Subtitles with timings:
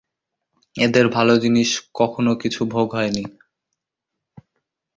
[0.75, 1.69] এদের ভাল জিনিষ
[1.93, 3.23] কখনও কিছু ভোগ হয়নি।